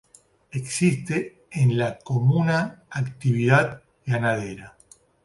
[0.49, 4.75] Existe en la comuna actividad ganadera.